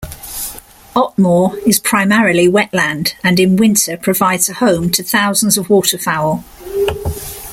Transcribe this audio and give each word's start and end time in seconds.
Otmoor 0.95 1.57
is 1.59 1.79
primarily 1.79 2.47
wetland 2.47 3.13
and 3.23 3.39
in 3.39 3.55
winter 3.55 3.97
provides 3.97 4.49
a 4.49 4.55
home 4.55 4.89
to 4.89 5.03
thousands 5.03 5.59
of 5.59 5.69
waterfowl. 5.69 6.43